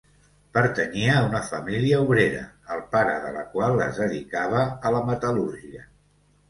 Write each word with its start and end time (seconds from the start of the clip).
Pertanyia 0.57 1.17
a 1.17 1.25
una 1.27 1.41
família 1.49 1.99
obrera, 2.05 2.41
el 2.77 2.83
pare 2.97 3.15
de 3.27 3.37
la 3.39 3.47
qual 3.55 3.87
es 3.91 4.01
dedicava 4.05 4.67
a 4.91 4.99
la 4.99 5.09
metal·lúrgia. 5.13 5.89